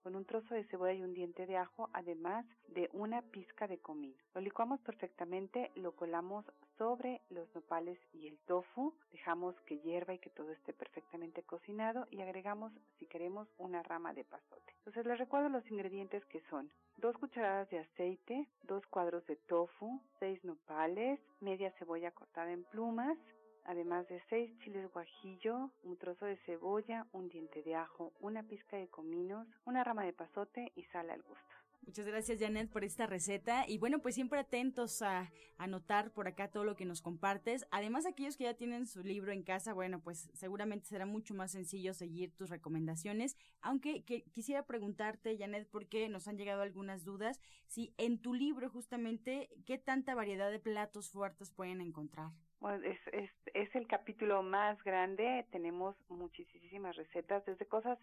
con 0.03 0.17
un 0.17 0.25
trozo 0.25 0.55
de 0.55 0.65
cebolla 0.65 0.93
y 0.93 1.03
un 1.03 1.15
diente 1.15 1.47
de 1.47 1.57
ajo, 1.57 1.91
además 1.93 2.47
de 2.69 2.89
una 2.93 3.23
pizca 3.23 3.67
de 3.67 3.79
comino. 3.79 4.17
Lo 4.35 4.41
licuamos 4.41 4.81
perfectamente, 4.81 5.71
lo 5.75 5.93
colamos 5.93 6.45
sobre 6.79 7.23
los 7.31 7.53
nopales 7.55 7.99
y 8.13 8.29
el 8.29 8.39
tofu, 8.47 8.95
dejamos 9.13 9.55
que 9.63 9.79
hierva 9.79 10.15
y 10.15 10.19
que 10.19 10.31
todo 10.31 10.51
esté 10.53 10.73
perfectamente 10.73 11.43
cocinado 11.43 12.07
y 12.11 12.21
agregamos, 12.21 12.73
si 12.99 13.07
queremos, 13.07 13.49
una 13.59 13.83
rama 13.83 14.13
de 14.13 14.25
pasote. 14.25 14.75
Entonces 14.79 15.07
les 15.07 15.19
recuerdo 15.19 15.49
los 15.49 15.69
ingredientes 15.71 16.25
que 16.27 16.41
son 16.51 16.71
dos 16.99 17.17
cucharadas 17.19 17.69
de 17.71 17.79
aceite, 17.81 18.49
dos 18.63 18.87
cuadros 18.87 19.27
de 19.27 19.37
tofu, 19.37 20.01
seis 20.19 20.43
nopales, 20.45 21.21
media 21.41 21.73
cebolla 21.73 22.11
cortada 22.11 22.53
en 22.53 22.65
plumas, 22.65 23.19
además 23.67 24.09
de 24.09 24.21
seis 24.29 24.57
chiles 24.59 24.91
guajillo, 24.93 25.71
un 25.83 25.97
trozo 25.97 26.27
de 26.27 26.37
cebolla, 26.39 27.07
un 27.13 27.29
diente 27.29 27.63
de 27.63 27.75
ajo, 27.75 28.13
una 28.21 28.43
pizca 28.43 28.77
de 28.77 28.89
cominos, 28.89 29.47
una 29.65 29.85
rama 29.85 30.05
de 30.05 30.13
pasote 30.13 30.73
y 30.75 30.85
sal 30.85 31.11
al 31.11 31.23
gusto. 31.23 31.66
Muchas 31.87 32.05
gracias 32.09 32.41
Janet 32.41 32.69
por 32.69 32.83
esta 32.83 33.07
receta 33.07 33.65
y 33.69 33.79
bueno 33.79 34.01
pues 34.01 34.17
siempre 34.17 34.41
atentos 34.41 35.03
a 35.03 35.31
anotar 35.57 36.11
por 36.11 36.27
acá 36.27 36.49
todo 36.51 36.65
lo 36.65 36.75
que 36.75 36.85
nos 36.85 37.01
compartes. 37.01 37.65
Además 37.71 38.07
aquellos 38.07 38.37
que 38.37 38.43
ya 38.43 38.55
tienen 38.55 38.89
su 38.89 39.05
libro 39.05 39.31
en 39.31 39.45
casa, 39.45 39.73
bueno 39.73 40.01
pues 40.01 40.29
seguramente 40.35 40.87
será 40.87 41.07
mucho 41.07 41.33
más 41.33 41.53
sencillo 41.53 41.95
seguir 41.95 42.35
tus 42.35 42.51
recomendaciones. 42.51 43.37
Aunque 43.61 44.05
que, 44.05 44.25
quisiera 44.33 44.67
preguntarte 44.67 45.39
Janet 45.39 45.69
porque 45.71 46.09
nos 46.09 46.27
han 46.27 46.37
llegado 46.37 46.63
algunas 46.63 47.05
dudas 47.05 47.41
si 47.69 47.95
en 47.99 48.21
tu 48.21 48.35
libro 48.35 48.69
justamente 48.69 49.49
qué 49.65 49.79
tanta 49.79 50.17
variedad 50.17 50.51
de 50.51 50.59
platos 50.59 51.13
fuertes 51.13 51.53
pueden 51.53 51.81
encontrar. 51.81 52.33
Bueno, 52.59 52.85
es, 52.85 52.99
es, 53.13 53.31
es 53.55 53.73
el 53.77 53.87
capítulo 53.87 54.43
más 54.43 54.83
grande, 54.83 55.47
tenemos 55.53 55.95
muchísimas 56.09 56.97
recetas, 56.97 57.45
desde 57.45 57.65
cosas 57.67 57.99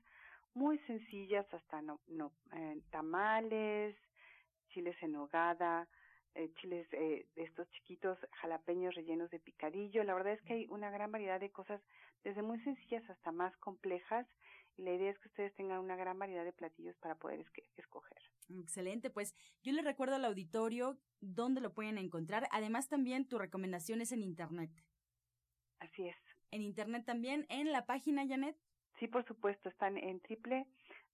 muy 0.54 0.78
sencillas 0.80 1.46
hasta 1.54 1.82
no, 1.82 2.00
no 2.08 2.32
eh, 2.56 2.82
tamales, 2.92 3.96
chiles 4.70 4.96
en 5.02 5.14
nogada, 5.14 5.88
eh, 6.36 6.52
chiles 6.60 6.88
eh, 6.94 7.28
de 7.36 7.44
estos 7.44 7.70
chiquitos 7.72 8.18
jalapeños 8.42 8.96
rellenos 8.96 9.30
de 9.30 9.40
picadillo. 9.40 10.04
La 10.04 10.14
verdad 10.14 10.34
es 10.34 10.42
que 10.44 10.54
hay 10.54 10.68
una 10.70 10.90
gran 10.90 11.12
variedad 11.12 11.40
de 11.40 11.52
cosas, 11.52 11.82
desde 12.24 12.42
muy 12.42 12.60
sencillas 12.62 13.08
hasta 13.10 13.32
más 13.32 13.56
complejas. 13.58 14.28
Y 14.76 14.82
la 14.82 14.94
idea 14.94 15.12
es 15.12 15.20
que 15.20 15.28
ustedes 15.28 15.54
tengan 15.54 15.80
una 15.80 15.96
gran 15.96 16.18
variedad 16.18 16.44
de 16.44 16.54
platillos 16.54 16.98
para 16.98 17.16
poder 17.16 17.46
escoger. 17.78 18.18
Excelente, 18.50 19.12
pues 19.12 19.36
yo 19.62 19.72
les 19.72 19.86
recuerdo 19.86 20.16
al 20.16 20.26
auditorio 20.26 20.98
dónde 21.22 21.62
lo 21.62 21.74
pueden 21.74 22.00
encontrar. 22.00 22.48
Además, 22.52 22.90
también 22.90 23.28
tu 23.28 23.38
recomendación 23.38 24.02
es 24.02 24.12
en 24.12 24.24
Internet. 24.24 24.72
Así 25.80 26.08
es. 26.08 26.16
En 26.50 26.64
Internet 26.64 27.06
también, 27.06 27.46
en 27.50 27.72
la 27.72 27.86
página, 27.86 28.28
Janet. 28.28 28.58
Sí, 29.04 29.10
por 29.10 29.26
supuesto, 29.26 29.68
están 29.68 29.98
en 29.98 30.22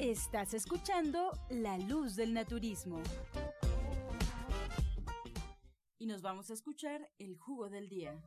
Estás 0.00 0.54
escuchando 0.54 1.30
La 1.50 1.76
Luz 1.76 2.16
del 2.16 2.32
Naturismo. 2.32 3.02
Y 5.98 6.06
nos 6.06 6.22
vamos 6.22 6.48
a 6.48 6.54
escuchar 6.54 7.10
el 7.18 7.36
jugo 7.36 7.68
del 7.68 7.90
día. 7.90 8.18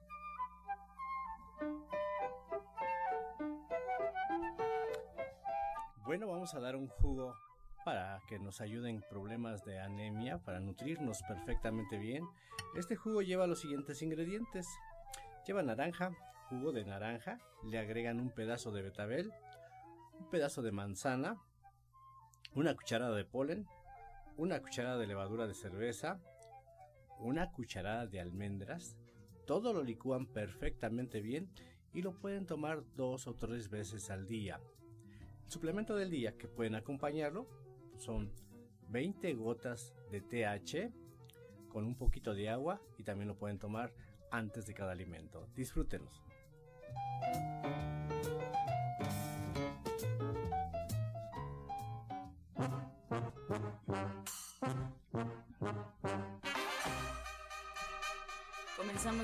Bueno, 6.06 6.28
vamos 6.28 6.54
a 6.54 6.60
dar 6.60 6.76
un 6.76 6.90
jugo 6.90 7.34
para 7.84 8.22
que 8.28 8.38
nos 8.38 8.62
ayuden 8.62 9.04
problemas 9.10 9.66
de 9.66 9.80
anemia, 9.80 10.38
para 10.44 10.60
nutrirnos 10.60 11.24
perfectamente 11.24 11.98
bien. 11.98 12.24
Este 12.76 12.96
jugo 12.96 13.24
lleva 13.24 13.48
los 13.48 13.62
siguientes 13.62 14.00
ingredientes. 14.04 14.68
Lleva 15.48 15.64
naranja, 15.64 16.12
jugo 16.50 16.72
de 16.72 16.86
naranja, 16.86 17.40
le 17.64 17.80
agregan 17.80 18.20
un 18.20 18.30
pedazo 18.30 18.72
de 18.72 18.84
betabel, 18.84 19.34
un 20.20 20.30
pedazo 20.30 20.62
de 20.62 20.72
manzana, 20.72 21.42
una 22.56 22.76
cucharada 22.76 23.16
de 23.16 23.26
polen, 23.26 23.68
una 24.38 24.62
cucharada 24.62 24.98
de 24.98 25.08
levadura 25.08 25.48
de 25.48 25.54
cerveza, 25.54 26.20
una 27.20 27.52
cucharada 27.52 28.08
de 28.08 28.20
almendras. 28.20 28.98
Todo 29.46 29.74
lo 29.74 29.84
licúan 29.84 30.26
perfectamente 30.26 31.22
bien 31.22 31.50
y 31.94 32.02
lo 32.02 32.14
pueden 32.14 32.46
tomar 32.46 32.84
dos 32.96 33.28
o 33.28 33.36
tres 33.36 33.70
veces 33.70 34.10
al 34.10 34.28
día. 34.28 34.60
El 35.46 35.52
suplemento 35.52 35.96
del 35.96 36.10
día 36.10 36.38
que 36.38 36.48
pueden 36.48 36.76
acompañarlo 36.76 37.48
son 37.98 38.32
20 38.90 39.34
gotas 39.34 39.94
de 40.12 40.22
TH 40.22 40.94
con 41.70 41.86
un 41.86 41.96
poquito 41.96 42.34
de 42.34 42.50
agua 42.50 42.82
y 42.98 43.04
también 43.04 43.28
lo 43.28 43.36
pueden 43.36 43.60
tomar 43.60 43.94
antes 44.32 44.66
de 44.66 44.74
cada 44.74 44.92
alimento. 44.92 45.48
Disfrútenlos. 45.56 46.24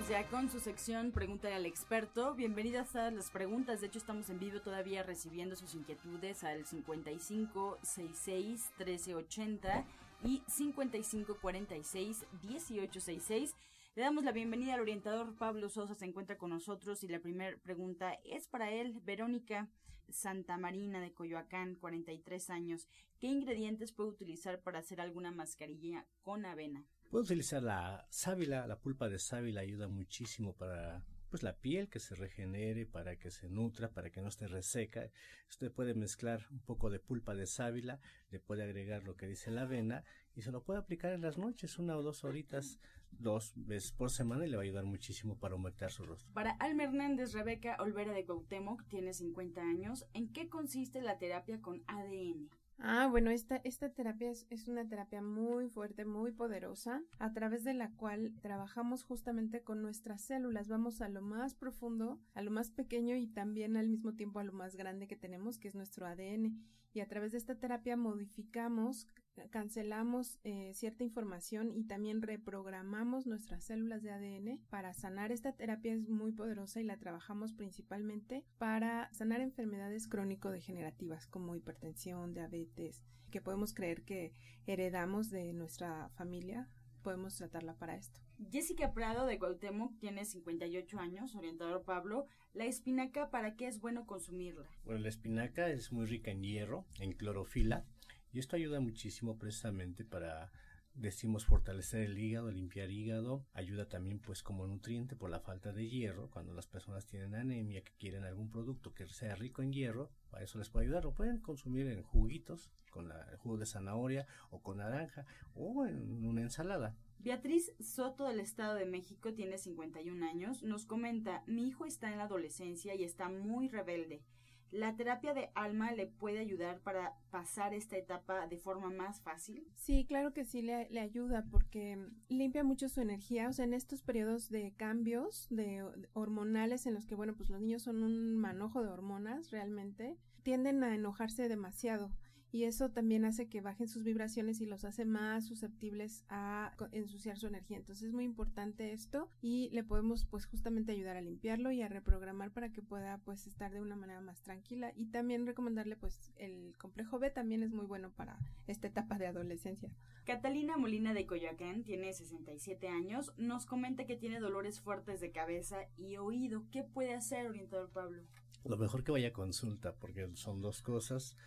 Ya 0.10 0.26
con 0.26 0.50
su 0.50 0.60
sección 0.60 1.12
Pregúntale 1.12 1.54
al 1.54 1.68
experto. 1.68 2.34
Bienvenidas 2.34 2.96
a 2.96 3.12
las 3.12 3.30
preguntas. 3.30 3.80
De 3.80 3.88
hecho, 3.88 4.00
estamos 4.00 4.28
en 4.32 4.40
vivo 4.40 4.60
todavía 4.60 5.04
recibiendo 5.04 5.56
sus 5.56 5.76
inquietudes 5.76 6.44
al 6.44 6.66
55 6.66 7.78
66 7.84 8.72
1380 8.80 9.86
y 10.24 10.42
55 10.48 11.38
46 11.40 12.26
1866. 12.42 13.56
Le 13.96 14.02
damos 14.02 14.24
la 14.24 14.32
bienvenida 14.32 14.74
al 14.74 14.80
orientador 14.80 15.36
Pablo 15.38 15.70
Sosa, 15.70 15.94
se 15.94 16.06
encuentra 16.06 16.40
con 16.40 16.50
nosotros 16.50 17.04
y 17.04 17.08
la 17.08 17.20
primera 17.20 17.56
pregunta 17.62 18.14
es 18.24 18.48
para 18.48 18.72
él, 18.72 19.00
Verónica 19.06 19.70
Santa 20.10 20.58
Marina 20.58 21.02
de 21.02 21.14
Coyoacán, 21.14 21.76
43 21.76 22.50
años. 22.50 22.88
¿Qué 23.20 23.28
ingredientes 23.28 23.92
puede 23.92 24.10
utilizar 24.10 24.60
para 24.64 24.80
hacer 24.80 25.02
alguna 25.02 25.32
mascarilla 25.32 26.08
con 26.24 26.48
avena? 26.48 26.84
Puede 27.10 27.24
utilizar 27.24 27.64
la 27.64 28.06
sábila, 28.12 28.68
la 28.68 28.80
pulpa 28.80 29.10
de 29.10 29.18
sábila 29.18 29.62
ayuda 29.62 29.88
muchísimo 29.88 30.54
para 30.54 31.04
pues 31.32 31.42
la 31.42 31.58
piel 31.58 31.90
que 31.90 32.00
se 32.00 32.14
regenere, 32.14 32.86
para 32.86 33.16
que 33.18 33.32
se 33.32 33.50
nutra, 33.50 33.90
para 33.90 34.12
que 34.12 34.22
no 34.22 34.28
esté 34.28 34.48
reseca. 34.48 35.10
Usted 35.50 35.72
puede 35.72 35.96
mezclar 35.96 36.46
un 36.52 36.60
poco 36.60 36.92
de 36.92 37.00
pulpa 37.00 37.34
de 37.34 37.48
sábila, 37.48 38.00
le 38.30 38.40
puede 38.40 38.62
agregar 38.62 39.04
lo 39.06 39.16
que 39.16 39.28
dice 39.28 39.50
la 39.50 39.64
avena 39.64 40.04
y 40.36 40.44
se 40.44 40.52
lo 40.52 40.64
puede 40.64 40.80
aplicar 40.80 41.12
en 41.14 41.22
las 41.22 41.40
noches, 41.40 41.80
una 41.80 41.98
o 41.98 42.04
dos 42.04 42.24
horitas, 42.24 42.80
dos 43.10 43.54
veces 43.56 43.92
por 43.92 44.12
semana 44.12 44.46
y 44.46 44.50
le 44.52 44.58
va 44.58 44.62
a 44.62 44.66
ayudar 44.66 44.86
muchísimo 44.86 45.36
para 45.36 45.56
humectar 45.56 45.92
su 45.92 46.06
rostro. 46.06 46.32
Para 46.34 46.52
Alma 46.60 46.84
Hernández, 46.84 47.34
Rebeca 47.34 47.76
Olvera 47.80 48.14
de 48.14 48.24
Cuauhtémoc, 48.24 48.88
tiene 48.88 49.14
50 49.14 49.62
años. 49.62 50.06
¿En 50.14 50.32
qué 50.32 50.48
consiste 50.48 51.02
la 51.02 51.18
terapia 51.18 51.60
con 51.60 51.84
ADN? 51.88 52.50
Ah, 52.82 53.08
bueno, 53.08 53.30
esta, 53.30 53.58
esta 53.66 53.90
terapia 53.90 54.32
es, 54.32 54.48
es, 54.50 54.70
una 54.70 54.88
terapia 54.88 55.22
muy 55.22 55.68
fuerte, 55.68 56.06
muy 56.06 56.32
poderosa, 56.32 57.02
a 57.20 57.34
través 57.34 57.66
de 57.66 57.74
la 57.74 57.92
cual 57.92 58.34
trabajamos 58.42 59.04
justamente 59.04 59.62
con 59.62 59.82
nuestras 59.82 60.22
células. 60.22 60.70
Vamos 60.70 61.02
a 61.02 61.10
lo 61.10 61.22
más 61.22 61.56
profundo, 61.56 62.22
a 62.34 62.42
lo 62.42 62.52
más 62.52 62.72
pequeño 62.72 63.18
y 63.18 63.28
también 63.28 63.76
al 63.76 63.90
mismo 63.90 64.14
tiempo 64.14 64.40
a 64.40 64.46
lo 64.46 64.54
más 64.54 64.78
grande 64.78 65.08
que 65.08 65.18
tenemos, 65.18 65.58
que 65.58 65.68
es 65.68 65.76
nuestro 65.76 66.06
ADN. 66.08 66.58
Y 66.94 67.02
a 67.02 67.08
través 67.08 67.34
de 67.34 67.38
esta 67.38 67.56
terapia 67.56 67.98
modificamos, 67.98 69.08
cancelamos 69.50 70.40
eh, 70.44 70.72
cierta 70.74 71.04
información 71.04 71.72
y 71.72 71.84
también 71.84 72.22
reprogramamos 72.22 73.28
nuestras 73.28 73.64
células 73.64 74.04
de 74.04 74.12
ADN 74.12 74.60
para 74.70 74.94
sanar. 74.94 75.32
Esta 75.32 75.54
terapia 75.54 75.94
es 75.94 76.08
muy 76.10 76.32
poderosa 76.32 76.82
y 76.82 76.84
la 76.84 76.98
trabajamos 76.98 77.54
principalmente 77.54 78.46
para 78.58 79.12
sanar 79.14 79.42
enfermedades 79.42 80.08
crónico-degenerativas 80.08 81.28
como 81.28 81.56
hipertensión, 81.56 82.34
diabetes, 82.34 83.04
que 83.32 83.42
podemos 83.42 83.74
creer 83.74 84.04
que 84.04 84.34
heredamos 84.68 85.30
de 85.30 85.54
nuestra 85.54 86.10
familia. 86.10 86.70
Podemos 87.02 87.36
tratarla 87.36 87.76
para 87.76 87.96
esto. 87.96 88.20
Jessica 88.52 88.94
Prado 88.94 89.26
de 89.26 89.38
Cuauhtémoc 89.38 89.98
tiene 90.00 90.26
58 90.26 91.00
años, 91.00 91.36
orientador 91.36 91.84
Pablo. 91.84 92.26
¿La 92.54 92.66
espinaca 92.66 93.30
para 93.30 93.56
qué 93.56 93.68
es 93.68 93.80
bueno 93.80 94.06
consumirla? 94.06 94.68
Bueno, 94.86 95.02
la 95.02 95.10
espinaca 95.10 95.70
es 95.70 95.92
muy 95.92 96.06
rica 96.06 96.32
en 96.32 96.44
hierro, 96.44 96.86
en 97.00 97.14
clorofila, 97.14 97.86
y 98.32 98.40
esto 98.40 98.56
ayuda 98.56 98.80
muchísimo 98.80 99.38
precisamente 99.38 100.06
para, 100.06 100.52
decimos, 100.94 101.46
fortalecer 101.46 102.04
el 102.04 102.18
hígado, 102.18 102.52
limpiar 102.52 102.92
hígado. 102.92 103.46
Ayuda 103.54 103.88
también 103.88 104.20
pues 104.20 104.44
como 104.44 104.68
nutriente 104.68 105.16
por 105.16 105.30
la 105.30 105.40
falta 105.40 105.74
de 105.74 105.90
hierro. 105.90 106.30
Cuando 106.30 106.54
las 106.54 106.68
personas 106.68 107.06
tienen 107.06 107.36
anemia, 107.36 107.84
que 107.84 107.94
quieren 107.98 108.24
algún 108.26 108.50
producto 108.50 108.94
que 108.94 109.08
sea 109.08 109.36
rico 109.36 109.62
en 109.62 109.74
hierro, 109.74 110.12
para 110.30 110.44
eso 110.44 110.60
les 110.60 110.70
puede 110.70 110.86
ayudar. 110.86 111.04
Lo 111.06 111.14
pueden 111.14 111.40
consumir 111.40 111.88
en 111.88 112.04
juguitos, 112.04 112.72
con 112.92 113.08
la, 113.10 113.22
el 113.32 113.38
jugo 113.38 113.58
de 113.58 113.66
zanahoria 113.66 114.28
o 114.50 114.62
con 114.62 114.78
naranja 114.78 115.26
o 115.56 115.86
en 115.86 116.26
una 116.26 116.42
ensalada. 116.42 116.96
Beatriz 117.20 117.74
Soto 117.80 118.28
del 118.28 118.40
Estado 118.40 118.76
de 118.76 118.86
México 118.86 119.34
tiene 119.34 119.58
51 119.58 120.26
años. 120.26 120.64
Nos 120.64 120.86
comenta, 120.86 121.44
mi 121.48 121.68
hijo 121.68 121.86
está 121.86 122.12
en 122.12 122.18
la 122.18 122.24
adolescencia 122.24 122.96
y 122.96 123.04
está 123.04 123.28
muy 123.28 123.68
rebelde. 123.68 124.24
¿La 124.72 124.96
terapia 124.96 125.34
de 125.34 125.50
alma 125.56 125.92
le 125.92 126.06
puede 126.06 126.40
ayudar 126.40 126.80
para 126.82 127.16
pasar 127.32 127.74
esta 127.74 127.98
etapa 127.98 128.48
de 128.48 128.58
forma 128.58 128.90
más 128.90 129.22
fácil? 129.22 129.68
Sí, 129.76 130.06
claro 130.06 130.34
que 130.34 130.46
sí 130.46 130.62
le, 130.62 130.90
le, 130.90 131.00
ayuda 131.00 131.46
porque 131.50 131.98
limpia 132.28 132.64
mucho 132.64 132.88
su 132.88 133.02
energía. 133.02 133.50
O 133.50 133.54
sea, 133.54 133.66
en 133.66 133.74
estos 133.74 134.02
periodos 134.02 134.50
de 134.50 134.74
cambios 134.78 135.48
de 135.50 135.84
hormonales 136.14 136.86
en 136.86 136.94
los 136.94 137.08
que, 137.08 137.16
bueno, 137.16 137.36
pues 137.36 137.50
los 137.50 137.62
niños 137.62 137.84
son 137.84 138.04
un 138.04 138.38
manojo 138.38 138.84
de 138.84 138.90
hormonas 138.90 139.50
realmente, 139.50 140.18
tienden 140.44 140.84
a 140.84 140.94
enojarse 140.94 141.50
demasiado 141.50 142.12
y 142.52 142.64
eso 142.64 142.90
también 142.90 143.26
hace 143.26 143.48
que 143.48 143.62
bajen 143.62 143.88
sus 143.88 144.04
vibraciones 144.04 144.60
y 144.62 144.66
los 144.66 144.84
hace 144.84 145.06
más 145.06 145.46
susceptibles 145.46 146.24
a 146.30 146.74
ensuciar 146.92 147.38
su 147.38 147.48
energía. 147.48 147.78
Entonces 147.78 148.08
es 148.08 148.14
muy 148.14 148.24
importante 148.24 148.92
esto 148.92 149.30
y 149.42 149.70
le 149.72 149.84
podemos 149.84 150.26
pues 150.26 150.46
justamente 150.46 150.92
ayudar 150.92 151.18
a 151.18 151.22
limpiarlo 151.22 151.72
y 151.72 151.82
a 151.82 151.88
reprogramar 151.88 152.52
para 152.52 152.72
que 152.72 152.82
pueda 152.82 153.20
pues 153.20 153.46
estar 153.48 153.72
de 153.72 153.82
una 153.82 153.96
manera 153.96 154.22
más 154.22 154.42
tranquila 154.42 154.92
y 154.96 155.08
también 155.08 155.46
recomendarle 155.46 155.96
pues 155.96 156.32
el 156.38 156.76
complejo 156.78 157.20
B 157.20 157.30
también 157.30 157.62
es 157.62 157.72
muy 157.72 157.86
bueno 157.86 158.12
para 158.12 158.40
esta 158.68 158.88
etapa 158.88 159.18
de 159.18 159.28
adolescencia. 159.28 159.90
Catalina 160.26 160.78
Molina 160.78 161.14
de 161.14 161.26
Coyoacán 161.26 161.84
tiene 161.84 162.14
67 162.14 162.88
años, 162.88 163.32
nos 163.38 163.66
comenta 163.66 164.06
que 164.06 164.16
tiene 164.16 164.40
dolores 164.40 164.80
fuertes 164.80 165.20
de 165.22 165.32
cabeza 165.32 165.78
y 165.98 166.18
oído. 166.18 166.64
¿Qué 166.72 166.84
puede 166.84 167.14
hacer, 167.14 167.48
orientador 167.48 167.90
Pablo? 167.92 168.24
Lo 168.66 168.78
mejor 168.78 169.04
que 169.04 169.12
vaya 169.12 169.30
a 169.30 169.34
consulta 169.34 169.96
porque 169.96 170.30
son 170.36 170.62
dos 170.62 170.82
cosas 170.82 171.38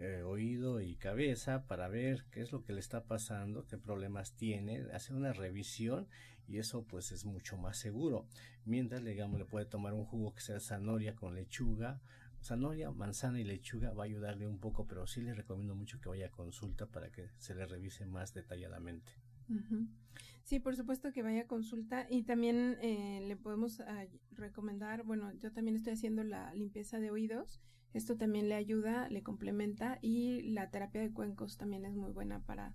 eh, 0.00 0.22
oído 0.22 0.80
y 0.80 0.96
cabeza 0.96 1.66
para 1.66 1.86
ver 1.88 2.24
qué 2.30 2.40
es 2.40 2.52
lo 2.52 2.64
que 2.64 2.72
le 2.72 2.80
está 2.80 3.04
pasando, 3.04 3.66
qué 3.66 3.76
problemas 3.76 4.32
tiene, 4.32 4.86
hacer 4.94 5.14
una 5.14 5.34
revisión 5.34 6.08
y 6.48 6.58
eso 6.58 6.84
pues 6.84 7.12
es 7.12 7.26
mucho 7.26 7.58
más 7.58 7.76
seguro. 7.76 8.26
Mientras, 8.64 9.04
digamos, 9.04 9.38
le 9.38 9.44
puede 9.44 9.66
tomar 9.66 9.92
un 9.92 10.06
jugo 10.06 10.34
que 10.34 10.40
sea 10.40 10.58
zanahoria 10.58 11.14
con 11.14 11.34
lechuga, 11.34 12.00
zanahoria, 12.42 12.90
manzana 12.90 13.40
y 13.40 13.44
lechuga 13.44 13.92
va 13.92 14.04
a 14.04 14.06
ayudarle 14.06 14.46
un 14.46 14.58
poco, 14.58 14.86
pero 14.86 15.06
sí 15.06 15.20
le 15.20 15.34
recomiendo 15.34 15.74
mucho 15.74 16.00
que 16.00 16.08
vaya 16.08 16.26
a 16.26 16.30
consulta 16.30 16.86
para 16.86 17.10
que 17.10 17.28
se 17.38 17.54
le 17.54 17.66
revise 17.66 18.06
más 18.06 18.32
detalladamente. 18.32 19.12
Sí, 20.44 20.58
por 20.58 20.74
supuesto 20.74 21.12
que 21.12 21.22
vaya 21.22 21.42
a 21.42 21.46
consulta 21.46 22.06
y 22.10 22.24
también 22.24 22.76
eh, 22.80 23.20
le 23.26 23.36
podemos 23.36 23.80
ah, 23.80 24.06
recomendar, 24.32 25.04
bueno, 25.04 25.32
yo 25.34 25.52
también 25.52 25.76
estoy 25.76 25.92
haciendo 25.92 26.24
la 26.24 26.52
limpieza 26.54 26.98
de 26.98 27.10
oídos 27.10 27.60
esto 27.92 28.16
también 28.16 28.48
le 28.48 28.54
ayuda, 28.54 29.08
le 29.08 29.22
complementa 29.22 29.98
y 30.00 30.42
la 30.42 30.70
terapia 30.70 31.00
de 31.00 31.12
cuencos 31.12 31.56
también 31.56 31.84
es 31.84 31.96
muy 31.96 32.12
buena 32.12 32.40
para 32.44 32.74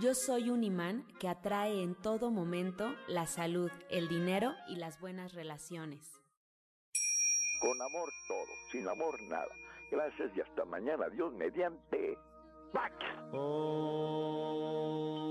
Yo 0.00 0.14
soy 0.14 0.50
un 0.50 0.62
imán 0.62 1.04
que 1.18 1.28
atrae 1.28 1.82
en 1.82 1.96
todo 1.96 2.30
momento 2.30 2.94
la 3.08 3.26
salud, 3.26 3.70
el 3.90 4.08
dinero 4.08 4.52
y 4.68 4.76
las 4.76 5.00
buenas 5.00 5.32
relaciones. 5.32 6.22
Con 7.60 7.82
amor 7.82 8.08
todo, 8.28 8.46
sin 8.70 8.86
amor 8.86 9.20
nada. 9.22 9.48
Gracias 9.90 10.30
y 10.36 10.40
hasta 10.40 10.64
mañana. 10.66 11.08
Dios 11.08 11.32
mediante. 11.34 12.16
Back. 12.72 12.92
Oh. 13.34 15.27